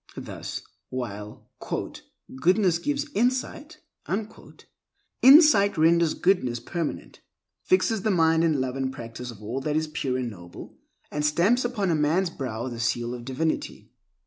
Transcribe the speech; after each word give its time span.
Thus, 0.17 0.63
while 0.89 1.47
"Goodness 2.39 2.79
gives 2.79 3.11
insight," 3.13 3.77
insight 5.21 5.77
renders 5.77 6.15
goodness 6.15 6.59
permanent, 6.59 7.19
fixes 7.61 8.01
the 8.01 8.09
mind 8.09 8.43
in 8.43 8.53
the 8.53 8.59
love 8.59 8.75
and 8.75 8.91
practice 8.91 9.29
of 9.29 9.43
all 9.43 9.61
that 9.61 9.75
is 9.75 9.85
pure 9.85 10.17
and 10.17 10.31
noble, 10.31 10.75
and 11.11 11.23
stamps 11.23 11.63
upon 11.63 12.01
man's 12.01 12.31
brow 12.31 12.67
the 12.67 12.79
seal 12.79 13.13
of 13.13 13.23
divinity. 13.25 13.91